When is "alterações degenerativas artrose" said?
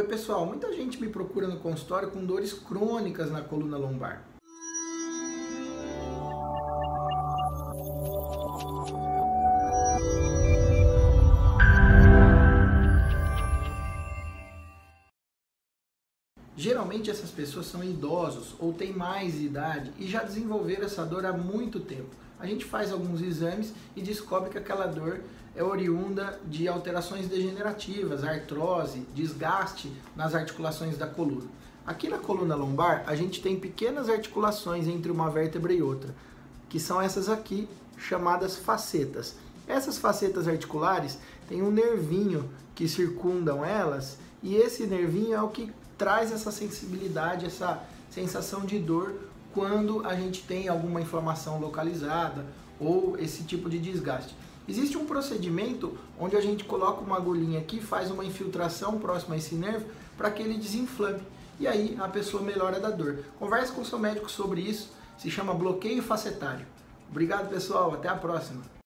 26.68-29.06